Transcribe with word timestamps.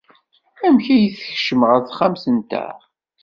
Amek 0.65 0.87
ay 0.95 1.03
tkecmeḍ 1.19 1.69
ɣer 1.73 1.79
texxamt-nteɣ? 1.83 2.77